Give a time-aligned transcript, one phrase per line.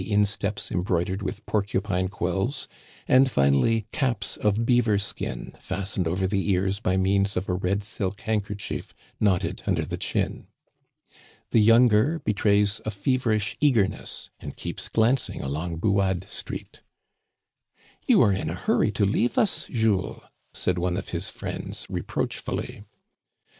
[0.01, 2.67] 15 insteps embroidered with porcupine quills,
[3.07, 7.83] and, finally, caps of beaver skin fastened over the ears by means of a red
[7.83, 10.47] silk handkerchief knotted under the chin.
[11.51, 16.81] The younger betrays a feverish eagerness, and keeps glancing along Buade Street."
[18.07, 22.85] You are in a hurry to leave us, Jules," said one of his friends, reproachfully.